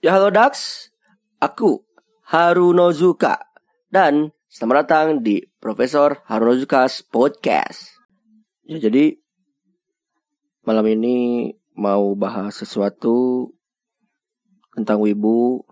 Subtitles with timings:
[0.00, 0.88] Ya halo Dax,
[1.44, 1.84] aku
[2.24, 3.36] Harunozuka.
[3.92, 8.00] Dan selamat datang di Profesor Harunozuka's Podcast.
[8.64, 9.20] Ya jadi
[10.64, 13.52] malam ini mau bahas sesuatu
[14.72, 15.68] tentang wibu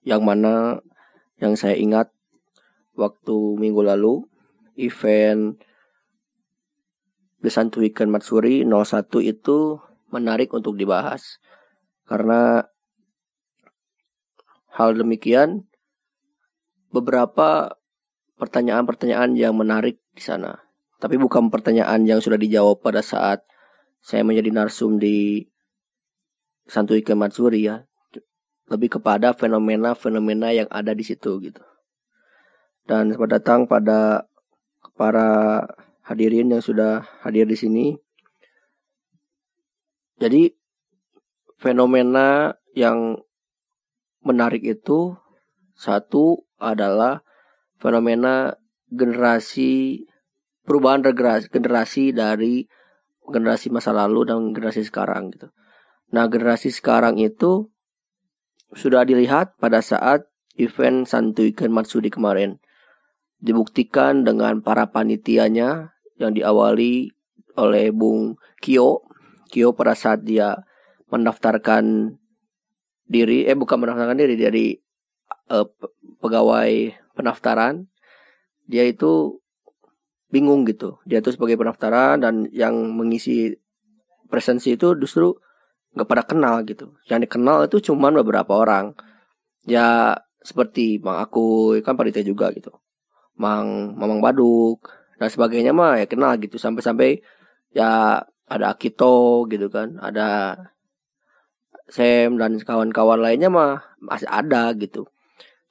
[0.00, 0.80] yang mana
[1.36, 2.08] yang saya ingat
[2.96, 4.24] waktu minggu lalu
[4.80, 5.60] event
[7.44, 9.76] The Santu Weekend Matsuri 01 itu
[10.08, 11.36] menarik untuk dibahas.
[12.08, 12.64] Karena
[14.78, 15.66] hal demikian
[16.94, 17.74] beberapa
[18.38, 20.62] pertanyaan-pertanyaan yang menarik di sana.
[21.02, 23.42] Tapi bukan pertanyaan yang sudah dijawab pada saat
[23.98, 25.42] saya menjadi narsum di
[26.70, 27.82] Santuy Matsuri ya.
[28.70, 31.62] Lebih kepada fenomena-fenomena yang ada di situ gitu.
[32.86, 34.30] Dan selamat datang pada
[34.94, 35.64] para
[36.06, 37.86] hadirin yang sudah hadir di sini.
[40.22, 40.54] Jadi
[41.58, 43.18] fenomena yang
[44.22, 45.14] menarik itu
[45.78, 47.22] satu adalah
[47.78, 48.58] fenomena
[48.90, 50.04] generasi
[50.66, 51.00] perubahan
[51.48, 52.66] generasi dari
[53.28, 55.52] generasi masa lalu dan generasi sekarang gitu.
[56.08, 57.68] Nah, generasi sekarang itu
[58.72, 61.72] sudah dilihat pada saat event Santuy Ken
[62.12, 62.60] kemarin.
[63.38, 67.14] Dibuktikan dengan para panitianya yang diawali
[67.54, 69.06] oleh Bung Kyo.
[69.48, 70.58] Kyo pada saat dia
[71.08, 72.16] mendaftarkan
[73.08, 74.66] diri eh bukan mendaftarkan diri dari
[75.50, 75.66] uh,
[76.20, 77.88] pegawai pendaftaran.
[78.68, 79.40] Dia itu
[80.28, 81.00] bingung gitu.
[81.08, 83.56] Dia itu sebagai pendaftaran dan yang mengisi
[84.28, 85.32] presensi itu justru
[85.96, 86.92] nggak pada kenal gitu.
[87.08, 88.92] Yang dikenal itu cuma beberapa orang.
[89.64, 92.70] Ya seperti Bang Aku kan panitia juga gitu.
[93.40, 94.84] Mang Mamang Baduk
[95.16, 96.60] dan sebagainya mah ya kenal gitu.
[96.60, 97.24] Sampai-sampai
[97.72, 100.56] ya ada Akito gitu kan ada
[101.88, 105.08] Sam dan kawan-kawan lainnya mah masih ada gitu.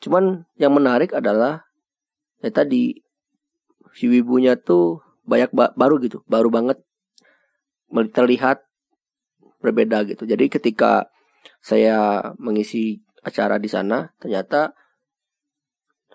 [0.02, 1.66] Cuman yang menarik adalah
[2.42, 2.98] ya tadi
[3.94, 6.82] si wibunya tuh banyak ba baru gitu, baru banget
[8.14, 8.66] terlihat
[9.62, 10.26] berbeda gitu.
[10.26, 11.10] Jadi ketika
[11.62, 14.74] saya mengisi acara di sana, ternyata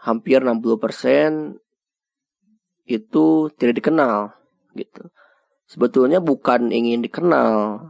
[0.02, 1.58] hampir 60%
[2.90, 4.34] itu tidak dikenal
[4.74, 5.10] gitu.
[5.70, 7.86] Sebetulnya bukan ingin dikenal,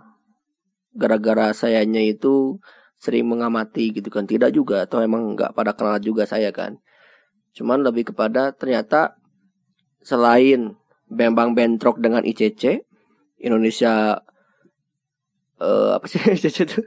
[0.92, 2.60] gara-gara sayanya itu
[3.00, 4.28] sering mengamati gitu kan.
[4.28, 6.78] Tidak juga atau emang nggak pada kenal juga saya kan.
[7.52, 9.16] Cuman lebih kepada ternyata
[10.02, 10.76] selain
[11.12, 12.88] Bembang Bentrok dengan ICC
[13.44, 14.16] Indonesia
[15.60, 16.80] uh, apa sih ICC itu?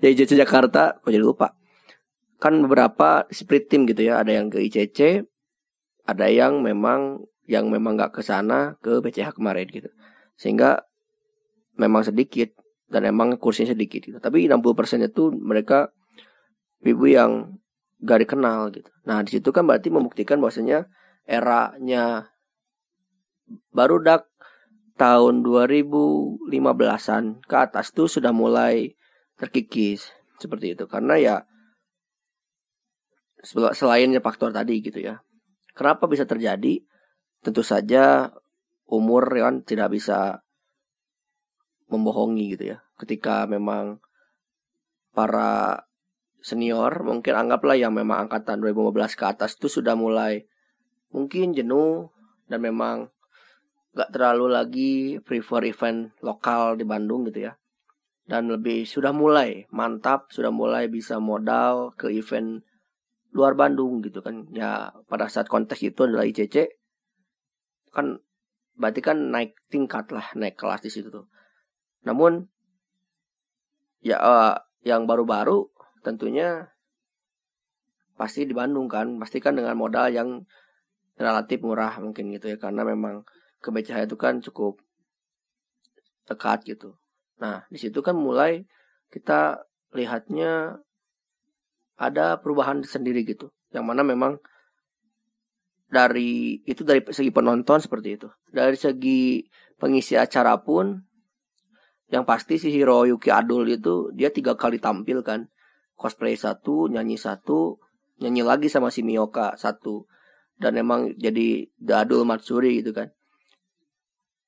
[0.00, 1.52] Ya ICC Jakarta kok jadi lupa.
[2.40, 5.26] Kan beberapa split team gitu ya ada yang ke ICC
[6.08, 9.92] ada yang memang yang memang nggak ke sana ke BCH kemarin gitu.
[10.40, 10.88] Sehingga
[11.76, 12.52] memang sedikit
[12.88, 14.18] dan emang kursinya sedikit gitu.
[14.18, 15.92] Tapi 60% itu mereka
[16.82, 17.60] ibu yang
[18.00, 18.90] gak dikenal gitu.
[19.04, 20.88] Nah, di situ kan berarti membuktikan bahwasanya
[21.28, 22.32] eranya
[23.72, 24.28] baru dak
[24.98, 28.98] tahun 2015-an ke atas tuh sudah mulai
[29.38, 30.10] terkikis
[30.42, 31.36] seperti itu karena ya
[33.72, 35.22] selainnya faktor tadi gitu ya.
[35.78, 36.82] Kenapa bisa terjadi?
[37.38, 38.34] Tentu saja
[38.90, 40.42] umur kan tidak bisa
[41.88, 42.78] membohongi gitu ya.
[43.00, 44.00] Ketika memang
[45.12, 45.82] para
[46.38, 50.46] senior mungkin anggaplah yang memang angkatan 2015 ke atas itu sudah mulai
[51.10, 52.12] mungkin jenuh
[52.46, 53.10] dan memang
[53.96, 57.52] gak terlalu lagi prefer event lokal di Bandung gitu ya.
[58.28, 62.60] Dan lebih sudah mulai mantap, sudah mulai bisa modal ke event
[63.32, 64.46] luar Bandung gitu kan.
[64.52, 66.68] Ya pada saat konteks itu adalah ICC
[67.88, 68.20] kan
[68.78, 71.26] berarti kan naik tingkat lah, naik kelas di situ tuh.
[72.06, 72.46] Namun
[74.04, 74.54] ya uh,
[74.86, 75.66] yang baru-baru
[76.06, 76.70] tentunya
[78.14, 80.42] pasti di Bandung kan, pasti kan dengan modal yang
[81.18, 83.26] relatif murah mungkin gitu ya karena memang
[83.58, 84.78] ke itu kan cukup
[86.30, 86.94] dekat gitu.
[87.42, 88.62] Nah, di situ kan mulai
[89.10, 90.78] kita lihatnya
[91.98, 93.50] ada perubahan sendiri gitu.
[93.74, 94.38] Yang mana memang
[95.88, 98.28] dari itu dari segi penonton seperti itu.
[98.52, 99.42] Dari segi
[99.80, 101.07] pengisi acara pun
[102.08, 105.48] yang pasti si Hiroyuki Adul itu dia tiga kali tampil kan.
[105.98, 107.76] Cosplay satu, nyanyi satu,
[108.22, 110.08] nyanyi lagi sama si Miyoka satu.
[110.58, 113.12] Dan emang jadi The Adul Matsuri gitu kan.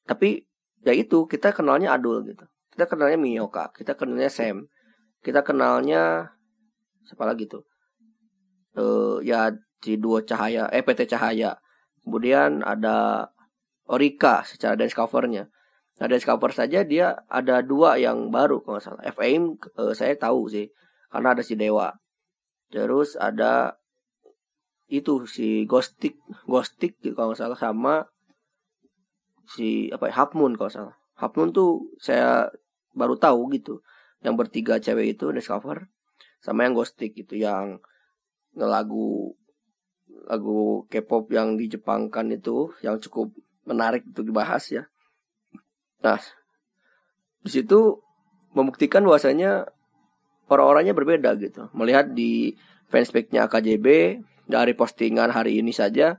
[0.08, 0.42] Tapi
[0.82, 2.48] ya itu kita kenalnya Adul gitu.
[2.72, 4.66] Kita kenalnya Miyoka, kita kenalnya Sam.
[5.20, 6.32] Kita kenalnya
[7.04, 7.66] siapa lagi tuh?
[8.72, 9.52] Uh, ya
[9.84, 11.60] si dua cahaya, eh PT Cahaya.
[12.00, 13.28] Kemudian ada
[13.90, 15.50] Orika secara dance covernya.
[16.00, 19.02] Nah dari cover saja dia ada dua yang baru kalau nggak salah.
[19.12, 20.73] FAM uh, saya tahu sih
[21.12, 21.93] karena ada si Dewa
[22.70, 23.76] terus ada
[24.88, 26.17] itu si Ghostik
[26.47, 27.94] Ghostik gitu kalau nggak salah sama
[29.44, 32.49] si apa ya Hapmun kalau salah Hapmun tuh saya
[32.94, 33.82] baru tahu gitu
[34.23, 35.91] yang bertiga cewek itu discover
[36.41, 37.82] sama yang Ghostik gitu yang
[38.56, 39.37] ngelagu
[40.26, 43.31] lagu K-pop yang di Jepang kan itu yang cukup
[43.62, 44.85] menarik untuk dibahas ya.
[46.00, 46.20] Nah,
[47.44, 48.00] di situ
[48.56, 49.69] membuktikan bahwasanya
[50.50, 51.70] orang-orangnya berbeda gitu.
[51.73, 52.56] Melihat di
[52.91, 53.87] fanspage-nya AKJB
[54.50, 56.19] dari postingan hari ini saja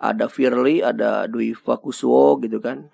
[0.00, 2.88] ada Firly, ada Dwi Fakusuo gitu kan.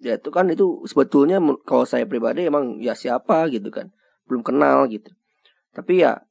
[0.00, 1.36] Ya itu kan itu sebetulnya
[1.68, 3.92] kalau saya pribadi emang ya siapa gitu kan.
[4.24, 5.12] Belum kenal gitu.
[5.76, 6.24] Tapi ya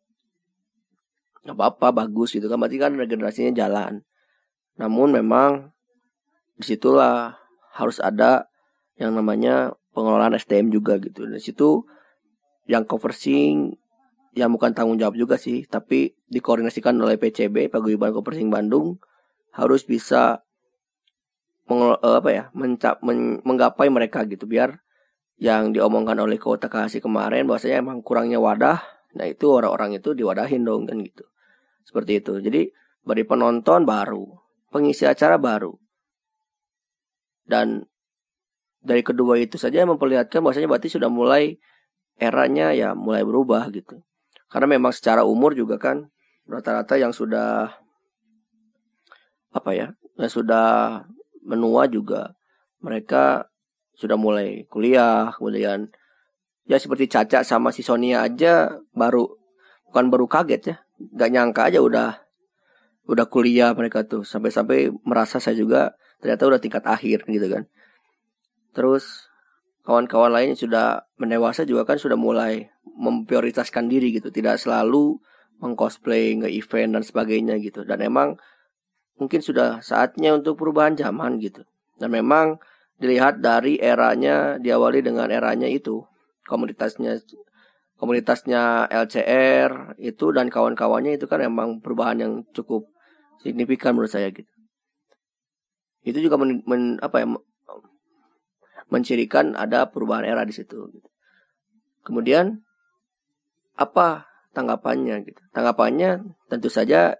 [1.46, 4.02] nggak apa-apa bagus gitu kan berarti kan regenerasinya jalan.
[4.82, 5.70] Namun memang
[6.58, 7.38] di situlah
[7.78, 8.49] harus ada
[9.00, 11.25] yang namanya pengelolaan SDM juga gitu.
[11.25, 11.88] Di situ
[12.68, 13.74] yang conversing
[14.38, 19.01] yang bukan tanggung jawab juga sih, tapi dikoordinasikan oleh PCB Paguyuban Conversing Bandung
[19.56, 20.46] harus bisa
[21.72, 24.46] eh, apa ya mencap men, menggapai mereka gitu.
[24.46, 24.78] Biar
[25.40, 30.62] yang diomongkan oleh kota kasih kemarin bahwasanya emang kurangnya wadah nah itu orang-orang itu diwadahin
[30.62, 31.25] dong kan gitu.
[31.81, 32.38] Seperti itu.
[32.38, 32.69] Jadi
[33.02, 34.30] bagi penonton baru
[34.69, 35.74] pengisi acara baru.
[37.50, 37.81] Dan
[38.80, 41.60] dari kedua itu saja memperlihatkan bahwasanya berarti sudah mulai
[42.20, 44.04] eranya ya mulai berubah gitu.
[44.50, 46.10] Karena memang secara umur juga kan
[46.50, 47.70] rata-rata yang sudah
[49.54, 49.88] apa ya,
[50.18, 51.02] yang sudah
[51.46, 52.34] menua juga
[52.80, 53.50] mereka
[54.00, 55.92] sudah mulai kuliah, kemudian
[56.64, 59.28] ya seperti Caca sama si Sonia aja baru
[59.92, 62.10] bukan baru kaget ya, nggak nyangka aja udah
[63.10, 67.64] udah kuliah mereka tuh sampai-sampai merasa saya juga ternyata udah tingkat akhir gitu kan.
[68.80, 69.28] Terus
[69.84, 74.31] kawan-kawan lain sudah mendewasa juga kan sudah mulai memprioritaskan diri gitu.
[74.31, 75.20] Tidak selalu
[75.60, 77.84] mengcosplay nge-event dan sebagainya gitu.
[77.84, 78.40] Dan emang
[79.20, 81.68] mungkin sudah saatnya untuk perubahan zaman gitu.
[82.00, 82.56] Dan memang
[82.96, 86.00] dilihat dari eranya diawali dengan eranya itu
[86.48, 87.20] komunitasnya
[88.00, 92.88] komunitasnya LCR itu dan kawan-kawannya itu kan emang perubahan yang cukup
[93.44, 94.48] signifikan menurut saya gitu.
[96.00, 97.28] Itu juga men, men apa ya
[98.90, 100.90] mencirikan ada perubahan era di situ.
[100.90, 101.10] Gitu.
[102.04, 102.62] Kemudian
[103.78, 105.42] apa tanggapannya gitu?
[105.54, 107.16] Tanggapannya tentu saja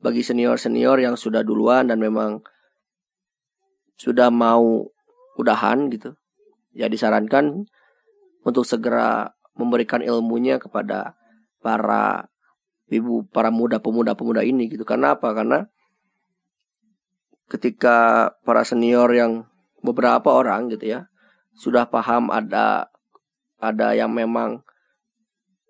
[0.00, 2.40] bagi senior-senior yang sudah duluan dan memang
[4.00, 4.88] sudah mau
[5.36, 6.16] udahan gitu.
[6.72, 7.66] Ya disarankan
[8.46, 11.18] untuk segera memberikan ilmunya kepada
[11.60, 12.30] para
[12.88, 14.86] ibu, para muda pemuda pemuda ini gitu.
[14.88, 15.34] Karena apa?
[15.36, 15.68] Karena
[17.50, 19.49] ketika para senior yang
[19.80, 21.00] beberapa orang gitu ya
[21.56, 22.88] sudah paham ada
[23.60, 24.64] ada yang memang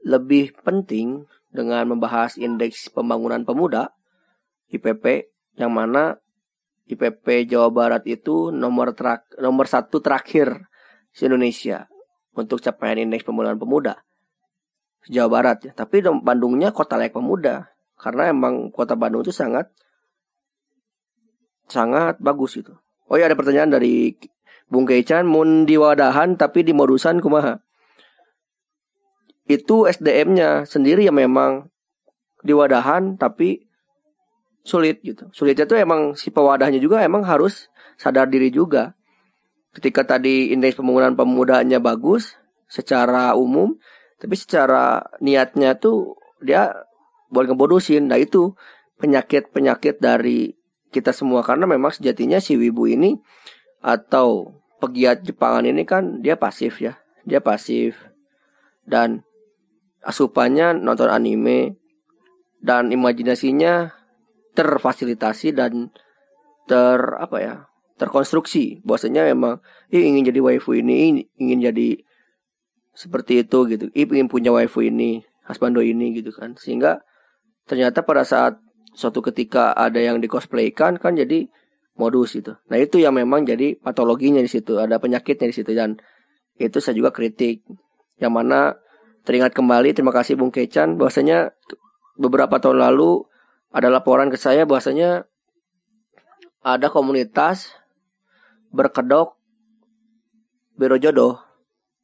[0.06, 3.90] lebih penting dengan membahas indeks pembangunan pemuda
[4.70, 5.28] IPP
[5.58, 6.22] yang mana
[6.86, 10.70] IPP Jawa Barat itu nomor terak, nomor satu terakhir
[11.14, 11.86] di Indonesia
[12.34, 13.94] untuk capaian indeks pembangunan pemuda
[15.10, 15.72] Jawa Barat ya.
[15.74, 19.70] Tapi Bandungnya kota layak pemuda karena emang kota Bandung itu sangat
[21.70, 22.74] sangat bagus itu.
[23.10, 24.14] Oh ya ada pertanyaan dari
[24.70, 27.58] Bung Keichan, mun diwadahan tapi di modusan kumaha?
[29.50, 31.66] Itu SDM-nya sendiri yang memang
[32.46, 33.66] diwadahan tapi
[34.62, 35.26] sulit gitu.
[35.34, 37.66] Sulitnya tuh emang si pewadahnya juga emang harus
[37.98, 38.94] sadar diri juga.
[39.74, 42.38] Ketika tadi indeks pembangunan pemudanya bagus
[42.70, 43.74] secara umum,
[44.22, 46.70] tapi secara niatnya tuh dia
[47.26, 48.06] boleh ngebodosin.
[48.06, 48.54] Nah itu
[49.02, 50.59] penyakit-penyakit dari
[50.90, 51.40] kita semua.
[51.46, 53.16] Karena memang sejatinya si wibu ini
[53.80, 56.98] atau pegiat Jepangan ini kan dia pasif ya.
[57.24, 57.96] Dia pasif.
[58.84, 59.22] Dan
[60.02, 61.78] asupannya nonton anime.
[62.60, 63.96] Dan imajinasinya
[64.52, 65.94] terfasilitasi dan
[66.68, 67.54] ter apa ya
[67.96, 68.84] terkonstruksi.
[68.84, 72.04] Bahwasanya memang ih ingin jadi waifu ini ingin jadi
[72.92, 73.86] seperti itu gitu.
[73.96, 76.52] Ih ingin punya waifu ini husbando ini gitu kan.
[76.60, 77.00] Sehingga
[77.64, 78.60] ternyata pada saat
[78.94, 81.46] suatu ketika ada yang dikosplaykan kan jadi
[81.98, 82.56] modus itu.
[82.72, 86.00] Nah itu yang memang jadi patologinya di situ, ada penyakitnya di situ dan
[86.56, 87.64] itu saya juga kritik.
[88.20, 88.76] Yang mana
[89.24, 91.52] teringat kembali terima kasih Bung Kecan bahwasanya
[92.16, 93.24] beberapa tahun lalu
[93.70, 95.24] ada laporan ke saya bahwasanya
[96.60, 97.72] ada komunitas
[98.72, 99.36] berkedok
[100.76, 101.40] biro jodoh.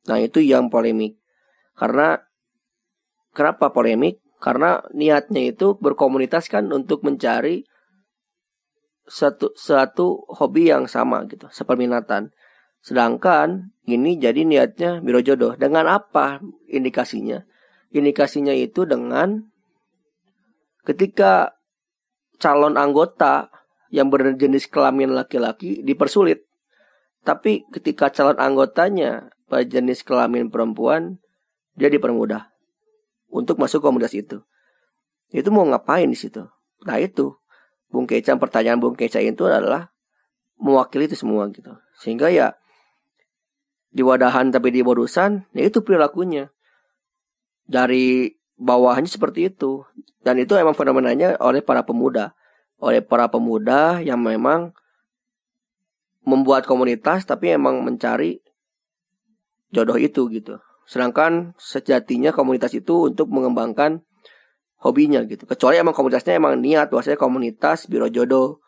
[0.07, 1.17] Nah itu yang polemik.
[1.77, 2.21] Karena
[3.37, 4.21] kenapa polemik?
[4.37, 7.65] Karena niatnya itu berkomunitas kan untuk mencari
[9.07, 12.35] satu satu hobi yang sama gitu, seperminatan.
[12.83, 15.55] Sedangkan ini jadi niatnya biro jodoh.
[15.57, 17.43] Dengan apa indikasinya?
[17.97, 19.49] indikasinya itu dengan
[20.85, 21.57] ketika
[22.37, 23.49] calon anggota
[23.89, 26.45] yang berjenis kelamin laki-laki dipersulit.
[27.25, 31.19] Tapi ketika calon anggotanya berjenis kelamin perempuan,
[31.75, 32.56] dia dipermudah
[33.31, 34.43] untuk masuk komunitas itu.
[35.31, 36.47] Itu mau ngapain di situ?
[36.87, 37.35] Nah itu,
[37.91, 39.91] Bung Keca, pertanyaan Bung Keca itu adalah
[40.57, 41.75] mewakili itu semua gitu.
[41.99, 42.55] Sehingga ya
[43.91, 46.53] di wadahan tapi di bodusan, ya itu perilakunya.
[47.67, 49.83] Dari bawahnya seperti itu.
[50.23, 52.35] Dan itu emang fenomenanya oleh para pemuda.
[52.79, 54.75] Oleh para pemuda yang memang
[56.27, 58.43] membuat komunitas tapi emang mencari
[59.71, 60.59] jodoh itu gitu.
[60.87, 64.07] Sedangkan sejatinya komunitas itu untuk mengembangkan
[64.81, 65.45] hobinya gitu.
[65.45, 68.63] Kecuali emang komunitasnya emang niat bahwasanya komunitas biro jodoh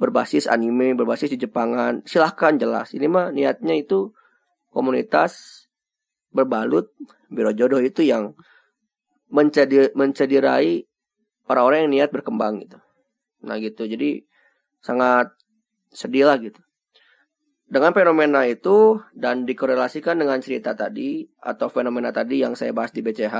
[0.00, 2.02] berbasis anime, berbasis di Jepangan.
[2.08, 2.96] Silahkan jelas.
[2.96, 4.10] Ini mah niatnya itu
[4.72, 5.64] komunitas
[6.32, 6.88] berbalut
[7.28, 8.32] biro jodoh itu yang
[9.28, 10.88] mencedi mencederai
[11.52, 12.80] orang-orang yang niat berkembang gitu.
[13.44, 13.84] Nah gitu.
[13.84, 14.24] Jadi
[14.80, 15.36] sangat
[15.92, 16.58] sedih lah gitu.
[17.72, 23.00] Dengan fenomena itu dan dikorelasikan dengan cerita tadi atau fenomena tadi yang saya bahas di
[23.00, 23.32] BCH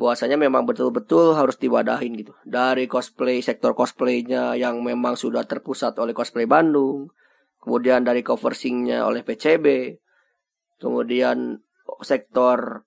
[0.00, 2.32] bahwasanya memang betul-betul harus diwadahin gitu.
[2.48, 7.12] Dari cosplay, sektor cosplaynya yang memang sudah terpusat oleh cosplay Bandung,
[7.60, 9.92] kemudian dari cover singnya oleh PCB,
[10.80, 11.60] kemudian
[12.00, 12.80] sektor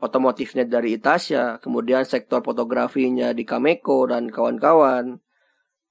[0.00, 5.20] otomotifnya dari Itasya, kemudian sektor fotografinya di Kameko dan kawan-kawan,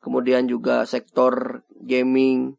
[0.01, 2.57] kemudian juga sektor gaming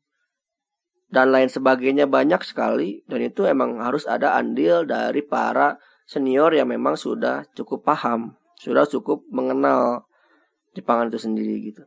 [1.14, 3.06] dan lain sebagainya banyak sekali.
[3.06, 5.78] Dan itu emang harus ada andil dari para
[6.11, 10.11] senior yang memang sudah cukup paham, sudah cukup mengenal
[10.75, 11.87] Jepangan itu sendiri gitu.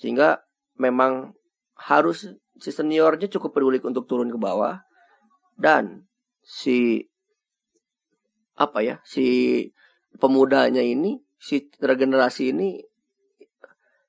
[0.00, 0.40] Sehingga
[0.80, 1.36] memang
[1.76, 4.80] harus si seniornya cukup peduli untuk turun ke bawah.
[5.52, 6.08] Dan
[6.40, 7.04] si
[8.56, 9.68] apa ya si
[10.16, 12.80] pemudanya ini si regenerasi ini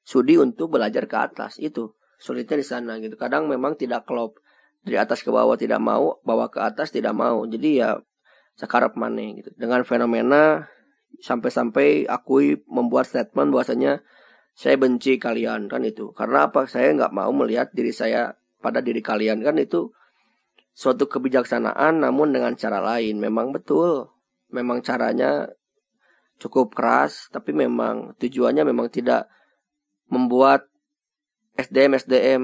[0.07, 1.59] sudi untuk belajar ke atas.
[1.59, 3.19] Itu sulitnya di sana gitu.
[3.19, 4.39] Kadang memang tidak klop
[4.83, 7.47] dari atas ke bawah tidak mau bawah ke atas tidak mau.
[7.47, 7.97] Jadi ya
[8.59, 9.49] sekarap mana gitu.
[9.55, 10.67] Dengan fenomena
[11.23, 14.03] sampai-sampai akui membuat statement bahwasanya
[14.53, 16.11] saya benci kalian kan itu.
[16.13, 16.67] Karena apa?
[16.69, 19.89] Saya nggak mau melihat diri saya pada diri kalian kan itu
[20.75, 23.17] suatu kebijaksanaan namun dengan cara lain.
[23.17, 24.11] Memang betul.
[24.53, 25.49] Memang caranya
[26.37, 29.31] cukup keras tapi memang tujuannya memang tidak
[30.11, 30.67] membuat
[31.55, 32.43] SDM SDM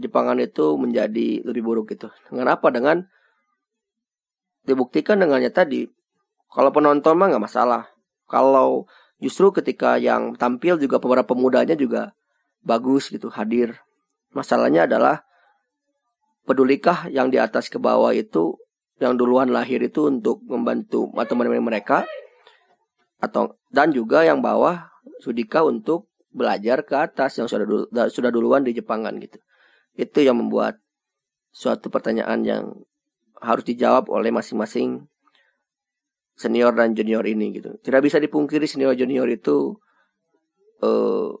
[0.00, 2.08] Jepangan itu menjadi lebih buruk gitu.
[2.32, 2.72] Dengan apa?
[2.72, 3.04] Dengan
[4.64, 5.84] dibuktikan dengannya tadi.
[6.50, 7.92] Kalau penonton mah nggak masalah.
[8.26, 8.88] Kalau
[9.20, 12.16] justru ketika yang tampil juga beberapa pemudanya juga
[12.64, 13.76] bagus gitu hadir.
[14.32, 15.22] Masalahnya adalah
[16.48, 18.56] pedulikah yang di atas ke bawah itu
[19.00, 22.04] yang duluan lahir itu untuk membantu atau menemani mereka
[23.20, 24.88] atau dan juga yang bawah
[25.20, 27.66] sudika untuk belajar ke atas yang sudah
[28.08, 29.40] sudah duluan di Jepangan gitu.
[29.94, 30.78] Itu yang membuat
[31.50, 32.64] suatu pertanyaan yang
[33.40, 35.08] harus dijawab oleh masing-masing
[36.36, 37.76] senior dan junior ini gitu.
[37.80, 39.76] Tidak bisa dipungkiri senior junior itu
[40.80, 41.36] uh,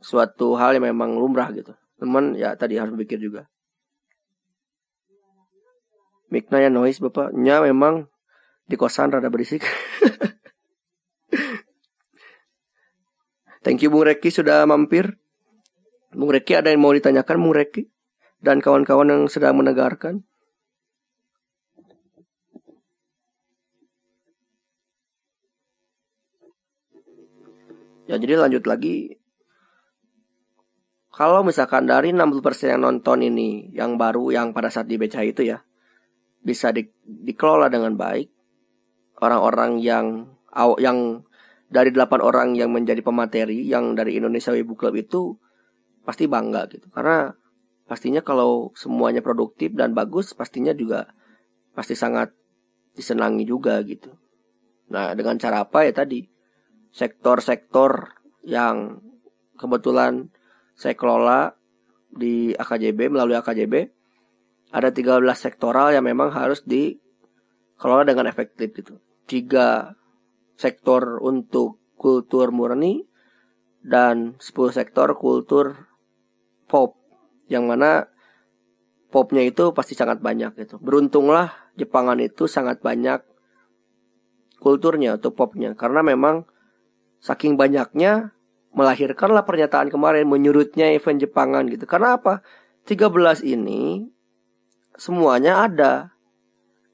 [0.00, 1.72] suatu hal yang memang lumrah gitu.
[2.00, 3.46] Teman ya tadi harus berpikir juga.
[6.32, 8.08] Mikna ya noise bapaknya memang
[8.64, 9.60] di kosan rada berisik.
[13.62, 15.21] Thank you Bung Reki sudah mampir.
[16.12, 17.88] Bung Reki ada yang mau ditanyakan Bung Reki
[18.44, 20.26] dan kawan-kawan yang sedang mendengarkan.
[28.10, 29.16] Ya jadi lanjut lagi.
[31.12, 35.44] Kalau misalkan dari 60% yang nonton ini yang baru yang pada saat di BCA itu
[35.44, 35.60] ya
[36.40, 38.28] bisa di, dikelola dengan baik.
[39.22, 40.28] Orang-orang yang
[40.76, 41.22] yang
[41.72, 45.40] dari delapan orang yang menjadi pemateri yang dari Indonesia Wibu Club itu
[46.02, 47.34] pasti bangga gitu karena
[47.86, 51.10] pastinya kalau semuanya produktif dan bagus pastinya juga
[51.76, 52.32] pasti sangat
[52.92, 54.12] disenangi juga gitu.
[54.92, 56.24] Nah dengan cara apa ya tadi
[56.92, 58.12] sektor-sektor
[58.44, 59.00] yang
[59.56, 60.28] kebetulan
[60.76, 61.56] saya kelola
[62.12, 63.74] di AKJB melalui AKJB
[64.72, 69.00] ada 13 sektoral yang memang harus dikelola dengan efektif gitu.
[69.28, 69.96] Tiga
[70.56, 73.04] sektor untuk kultur murni
[73.84, 75.91] dan 10 sektor kultur
[76.72, 76.96] pop
[77.52, 78.08] yang mana
[79.12, 80.80] popnya itu pasti sangat banyak gitu.
[80.80, 83.20] Beruntunglah Jepangan itu sangat banyak
[84.60, 86.48] kulturnya atau popnya karena memang
[87.20, 88.36] saking banyaknya
[88.72, 91.84] melahirkanlah pernyataan kemarin menyurutnya event Jepangan gitu.
[91.84, 92.40] Karena apa?
[92.88, 94.08] 13 ini
[94.96, 96.12] semuanya ada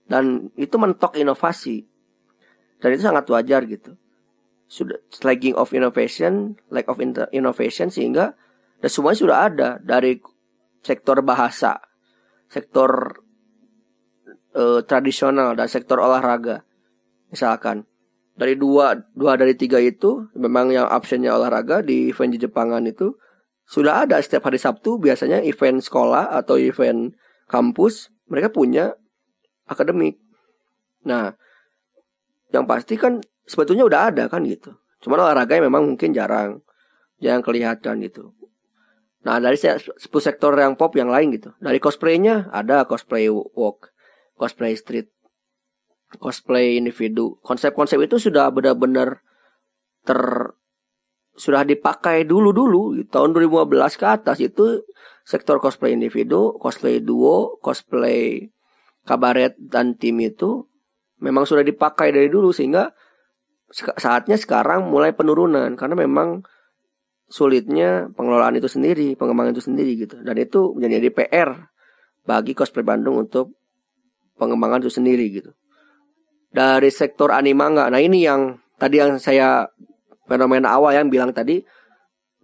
[0.07, 1.85] dan itu mentok inovasi
[2.79, 3.99] dan itu sangat wajar gitu
[4.69, 7.01] sudah lagging of innovation lack of
[7.33, 8.37] innovation sehingga
[8.79, 10.19] dan semuanya sudah ada dari
[10.83, 11.83] sektor bahasa
[12.49, 13.21] sektor
[14.55, 16.65] uh, tradisional dan sektor olahraga
[17.29, 17.85] misalkan
[18.39, 23.11] dari dua dua dari tiga itu memang yang absennya olahraga di event di Jepangan itu
[23.69, 27.13] sudah ada setiap hari Sabtu biasanya event sekolah atau event
[27.51, 28.95] kampus mereka punya
[29.69, 30.17] akademik.
[31.05, 31.37] Nah,
[32.55, 34.73] yang pasti kan sebetulnya udah ada kan gitu.
[35.05, 36.65] Cuman olahraga memang mungkin jarang,
[37.21, 38.33] jarang kelihatan gitu.
[39.27, 41.51] Nah dari sepuluh sektor yang pop yang lain gitu.
[41.59, 43.91] Dari cosplaynya ada cosplay walk,
[44.39, 45.11] cosplay street,
[46.23, 47.39] cosplay individu.
[47.43, 49.23] Konsep-konsep itu sudah benar-benar
[50.07, 50.55] ter
[51.39, 54.83] sudah dipakai dulu-dulu tahun 2015 ke atas itu
[55.23, 58.51] sektor cosplay individu, cosplay duo, cosplay
[59.07, 60.67] kabaret dan tim itu
[61.23, 62.91] memang sudah dipakai dari dulu sehingga
[63.73, 66.43] saatnya sekarang mulai penurunan karena memang
[67.29, 70.17] sulitnya pengelolaan itu sendiri, pengembangan itu sendiri gitu.
[70.25, 71.51] Dan itu menjadi PR
[72.25, 73.57] bagi cosplay Bandung untuk
[74.41, 75.53] pengembangan itu sendiri gitu
[76.49, 77.89] dari sektor animanga.
[77.93, 79.69] Nah ini yang tadi yang saya
[80.29, 81.61] fenomena awal yang bilang tadi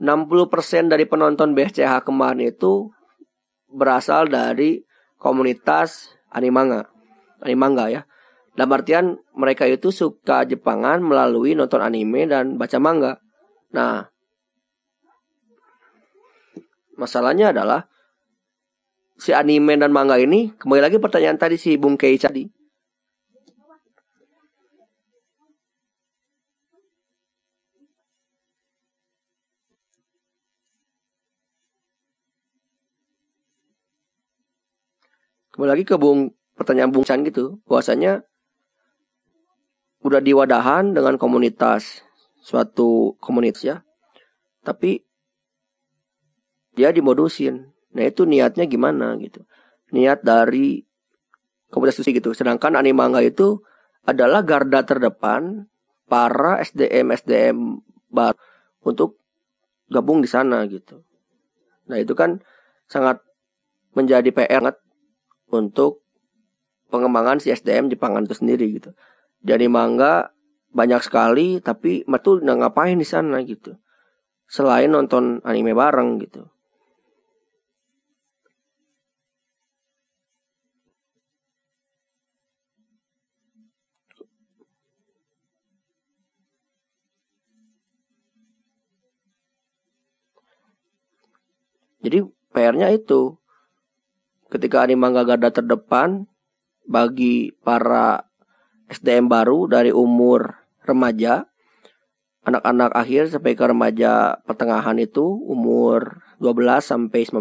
[0.01, 2.91] 60% dari penonton BCH kemarin itu
[3.71, 4.83] berasal dari
[5.17, 6.91] komunitas animanga.
[7.41, 8.03] Animanga ya.
[8.55, 13.19] Dalam artian mereka itu suka Jepangan melalui nonton anime dan baca manga.
[13.75, 14.07] Nah,
[16.97, 17.87] masalahnya adalah
[19.15, 22.47] si anime dan manga ini kembali lagi pertanyaan tadi si Bung Kei tadi.
[35.55, 37.63] Kembali lagi ke Bung pertanyaan Bung Chan gitu.
[37.71, 38.27] Bahwasanya
[40.03, 42.03] udah diwadahan dengan komunitas
[42.43, 43.77] suatu komunitas ya.
[44.67, 45.07] Tapi
[46.75, 49.47] dia dimodusin nah itu niatnya gimana gitu
[49.95, 50.83] niat dari
[51.71, 53.63] komunitas itu gitu sedangkan animanga itu
[54.05, 55.71] adalah garda terdepan
[56.11, 57.59] para SDM SDM
[58.11, 58.37] baru
[58.85, 59.19] untuk
[59.89, 61.03] gabung di sana gitu
[61.87, 62.43] nah itu kan
[62.91, 63.23] sangat
[63.95, 64.75] menjadi PR
[65.55, 66.03] untuk
[66.95, 68.95] pengembangan si SDM Jepangan itu sendiri gitu.
[69.43, 70.31] Jadi mangga
[70.71, 73.75] banyak sekali tapi itu nggak ngapain di sana gitu.
[74.47, 76.51] Selain nonton anime bareng gitu.
[92.05, 92.21] Jadi
[92.53, 93.41] PR-nya itu
[94.53, 96.29] ketika Animangga garda terdepan
[96.85, 98.29] bagi para
[98.93, 100.53] SDM baru dari umur
[100.85, 101.49] remaja
[102.45, 107.41] anak-anak akhir sampai ke remaja pertengahan itu umur 12 sampai 19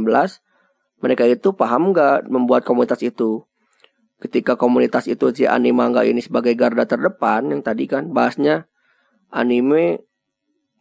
[1.03, 3.43] mereka itu paham nggak membuat komunitas itu?
[4.23, 8.71] Ketika komunitas itu si Animangga ini sebagai garda terdepan yang tadi kan bahasnya
[9.27, 9.99] anime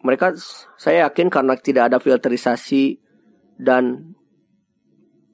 [0.07, 0.31] mereka
[0.79, 3.03] saya yakin karena tidak ada filterisasi
[3.59, 4.15] dan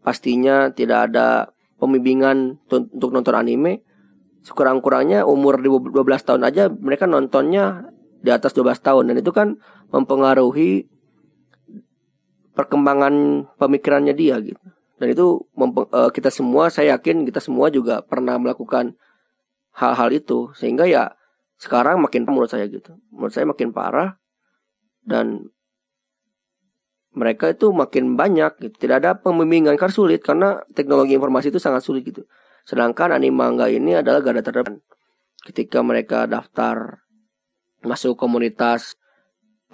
[0.03, 3.85] pastinya tidak ada pembimbingan untuk nonton anime.
[4.43, 5.93] Sekurang-kurangnya umur 12
[6.25, 9.13] tahun aja mereka nontonnya di atas 12 tahun.
[9.13, 9.61] Dan itu kan
[9.93, 10.89] mempengaruhi
[12.57, 14.59] perkembangan pemikirannya dia gitu.
[14.99, 18.99] Dan itu uh, kita semua saya yakin kita semua juga pernah melakukan
[19.77, 20.51] hal-hal itu.
[20.59, 21.15] Sehingga ya
[21.61, 22.99] sekarang makin menurut saya gitu.
[23.15, 24.19] Menurut saya makin parah.
[25.05, 25.53] Dan
[27.19, 28.75] mereka itu makin banyak gitu.
[28.87, 32.23] Tidak ada pembimbingan karena sulit karena teknologi informasi itu sangat sulit gitu.
[32.63, 34.79] Sedangkan Animangga ini adalah garda terdepan.
[35.43, 37.03] Ketika mereka daftar
[37.83, 38.95] masuk komunitas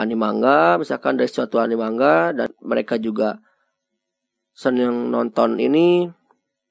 [0.00, 3.38] Animangga, misalkan dari suatu Animangga dan mereka juga
[4.56, 6.08] senang nonton ini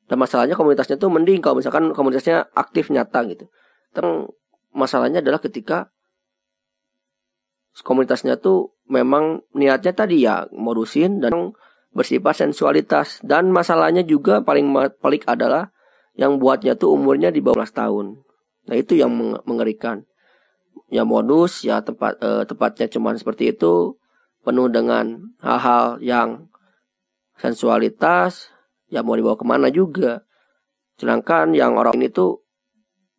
[0.09, 3.45] dan masalahnya komunitasnya tuh mending kalau misalkan komunitasnya aktif nyata gitu.
[3.93, 4.27] Tapi
[4.73, 5.92] masalahnya adalah ketika
[7.81, 11.57] komunitasnya tuh memang niatnya tadi ya modusin dan
[11.93, 14.69] bersifat sensualitas dan masalahnya juga paling
[15.01, 15.73] pelik adalah
[16.13, 18.21] yang buatnya tuh umurnya di bawah tahun.
[18.69, 19.09] Nah itu yang
[19.45, 20.05] mengerikan.
[20.89, 23.97] Ya modus ya tempat eh, tepatnya cuma seperti itu
[24.45, 26.49] penuh dengan hal-hal yang
[27.37, 28.53] sensualitas
[28.93, 30.21] ya mau dibawa ke mana juga.
[30.97, 32.45] Sedangkan yang orang ini tuh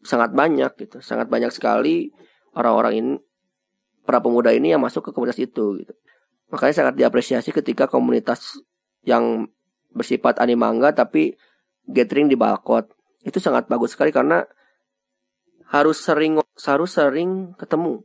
[0.07, 2.15] sangat banyak gitu, sangat banyak sekali
[2.55, 3.13] orang-orang ini
[4.05, 5.93] para pemuda ini yang masuk ke komunitas itu gitu.
[6.53, 8.61] Makanya sangat diapresiasi ketika komunitas
[9.03, 9.49] yang
[9.91, 11.35] bersifat animanga tapi
[11.89, 12.93] gathering di balkot.
[13.25, 14.45] Itu sangat bagus sekali karena
[15.73, 18.05] harus sering harus sering ketemu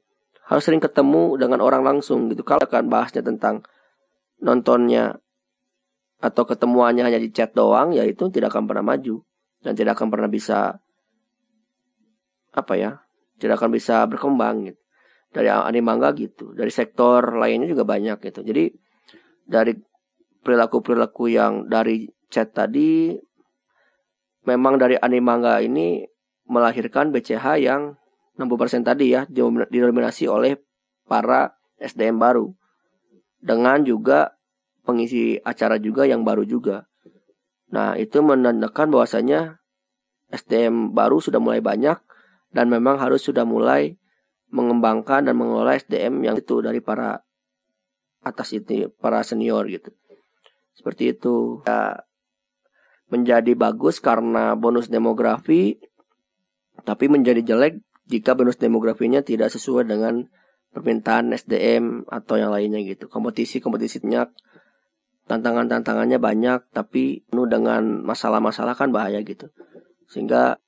[0.50, 3.62] harus sering ketemu dengan orang langsung gitu kalau kan bahasnya tentang
[4.42, 5.22] nontonnya
[6.18, 9.22] atau ketemuannya hanya di chat doang ya itu tidak akan pernah maju
[9.62, 10.82] dan tidak akan pernah bisa
[12.50, 12.98] apa ya
[13.38, 14.82] tidak akan bisa berkembang gitu
[15.30, 16.54] dari anime manga gitu.
[16.58, 18.42] Dari sektor lainnya juga banyak gitu.
[18.42, 18.74] Jadi
[19.46, 19.74] dari
[20.42, 23.14] perilaku perilaku yang dari chat tadi
[24.46, 26.06] memang dari anime manga ini
[26.50, 27.94] melahirkan BCH yang
[28.40, 29.28] 60% tadi ya
[29.70, 30.58] didominasi oleh
[31.06, 32.50] para SDM baru.
[33.40, 34.40] Dengan juga
[34.84, 36.90] pengisi acara juga yang baru juga.
[37.70, 39.62] Nah, itu menandakan bahwasanya
[40.34, 41.98] SDM baru sudah mulai banyak
[42.50, 43.98] dan memang harus sudah mulai
[44.50, 47.22] mengembangkan dan mengelola SDM yang itu dari para
[48.26, 49.94] atas itu, para senior gitu.
[50.76, 51.64] Seperti itu.
[51.66, 52.04] Ya,
[53.10, 55.82] menjadi bagus karena bonus demografi,
[56.86, 60.30] tapi menjadi jelek jika bonus demografinya tidak sesuai dengan
[60.70, 63.10] permintaan SDM atau yang lainnya gitu.
[63.10, 64.30] Kompetisi-kompetisinya
[65.26, 69.50] tantangan-tantangannya banyak tapi penuh dengan masalah-masalah kan bahaya gitu.
[70.10, 70.62] Sehingga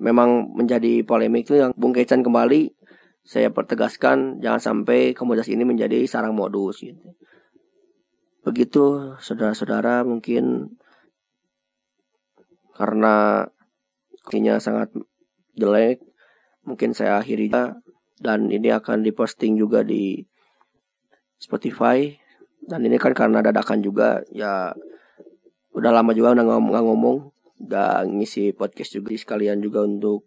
[0.00, 2.72] memang menjadi polemik itu yang Bung Kecan kembali
[3.20, 7.14] saya pertegaskan jangan sampai komoditas ini menjadi sarang modus gitu.
[8.40, 10.74] Begitu saudara-saudara mungkin
[12.72, 13.44] karena
[14.32, 14.88] kinya sangat
[15.52, 16.00] jelek
[16.64, 17.52] mungkin saya akhiri
[18.20, 20.24] dan ini akan diposting juga di
[21.36, 22.08] Spotify
[22.64, 24.72] dan ini kan karena dadakan juga ya
[25.76, 27.16] udah lama juga udah ngomong, ngomong
[27.60, 30.26] udah ngisi podcast juga sekalian juga untuk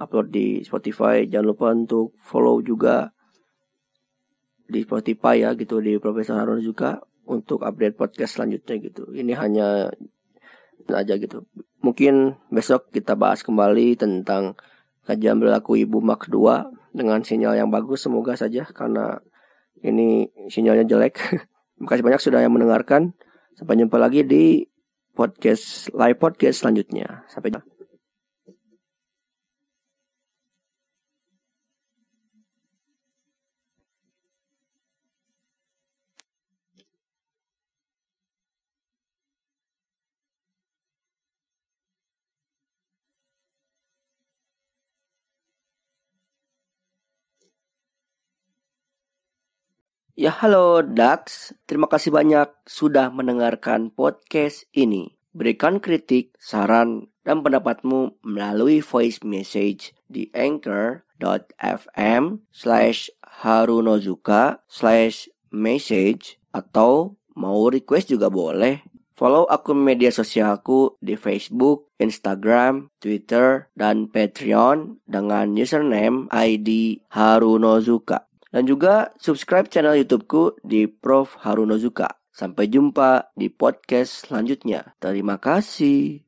[0.00, 3.12] upload di Spotify jangan lupa untuk follow juga
[4.70, 6.96] di Spotify ya gitu di Profesor Harun juga
[7.28, 9.92] untuk update podcast selanjutnya gitu ini hanya
[10.88, 11.44] aja gitu.
[11.84, 14.56] Mungkin besok kita bahas kembali tentang
[15.04, 19.20] kajian berlaku ibu mak kedua dengan sinyal yang bagus semoga saja karena
[19.84, 21.20] ini sinyalnya jelek.
[21.82, 23.16] Makasih banyak sudah yang mendengarkan.
[23.56, 24.64] Sampai jumpa lagi di
[25.20, 27.28] podcast live podcast selanjutnya.
[27.28, 27.69] Sampai jumpa.
[50.20, 55.16] Ya halo Dax, terima kasih banyak sudah mendengarkan podcast ini.
[55.32, 67.16] Berikan kritik, saran, dan pendapatmu melalui voice message di anchor.fm slash harunozuka slash message atau
[67.32, 68.84] mau request juga boleh.
[69.16, 78.28] Follow akun media sosialku di Facebook, Instagram, Twitter, dan Patreon dengan username ID Harunozuka.
[78.50, 81.38] Dan juga subscribe channel YouTubeku di Prof.
[81.46, 82.18] Harunozuka.
[82.30, 84.98] Sampai jumpa di podcast selanjutnya.
[84.98, 86.26] Terima kasih.